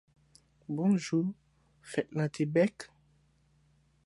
bonjou 0.75 1.25
fèt 1.91 2.07
lan 2.17 2.29
te 2.35 2.43
bek!!!! 2.53 2.77